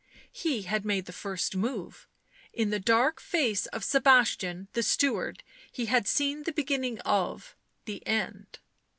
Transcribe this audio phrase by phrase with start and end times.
[0.31, 2.07] He had made the first move;
[2.53, 8.01] in the dark face of Sebastian the steward he had seen the beginning of— the
[8.07, 8.57] end.